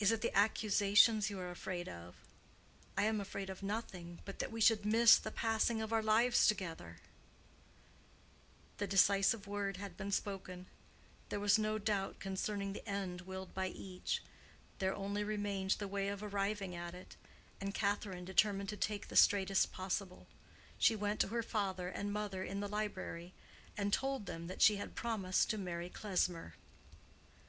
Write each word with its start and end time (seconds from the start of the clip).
"Is 0.00 0.10
it 0.10 0.22
the 0.22 0.36
accusations 0.36 1.30
you 1.30 1.38
are 1.38 1.52
afraid 1.52 1.88
of? 1.88 2.16
I 2.98 3.04
am 3.04 3.20
afraid 3.20 3.48
of 3.48 3.62
nothing 3.62 4.18
but 4.24 4.40
that 4.40 4.50
we 4.50 4.60
should 4.60 4.84
miss 4.84 5.16
the 5.16 5.30
passing 5.30 5.80
of 5.80 5.92
our 5.92 6.02
lives 6.02 6.48
together." 6.48 6.96
The 8.78 8.88
decisive 8.88 9.46
word 9.46 9.76
had 9.76 9.96
been 9.96 10.10
spoken: 10.10 10.66
there 11.28 11.38
was 11.38 11.60
no 11.60 11.78
doubt 11.78 12.18
concerning 12.18 12.72
the 12.72 12.84
end 12.88 13.20
willed 13.20 13.54
by 13.54 13.68
each: 13.68 14.20
there 14.80 14.96
only 14.96 15.22
remained 15.22 15.76
the 15.78 15.86
way 15.86 16.08
of 16.08 16.24
arriving 16.24 16.74
at 16.74 16.92
it, 16.96 17.14
and 17.60 17.72
Catherine 17.72 18.24
determined 18.24 18.70
to 18.70 18.76
take 18.76 19.06
the 19.06 19.14
straightest 19.14 19.70
possible. 19.72 20.26
She 20.76 20.96
went 20.96 21.20
to 21.20 21.28
her 21.28 21.44
father 21.44 21.86
and 21.88 22.12
mother 22.12 22.42
in 22.42 22.58
the 22.58 22.66
library, 22.68 23.32
and 23.76 23.92
told 23.92 24.26
them 24.26 24.48
that 24.48 24.60
she 24.60 24.74
had 24.74 24.96
promised 24.96 25.48
to 25.50 25.56
marry 25.56 25.88
Klesmer. 25.88 26.54